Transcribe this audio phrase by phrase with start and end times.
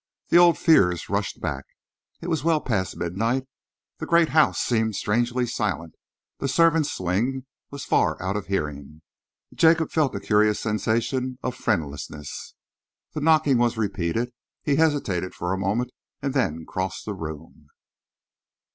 [0.29, 1.63] The old fears rushed back.
[2.21, 3.43] It was well past midnight.
[3.99, 5.93] The great house seemed strangely silent.
[6.39, 9.03] The servants' wing was far out of hearing.
[9.53, 12.55] Jacob felt a curious sensation of friendlessness.
[13.13, 14.33] The knocking was repeated.
[14.63, 17.67] He hesitated for a moment and then crossed the room.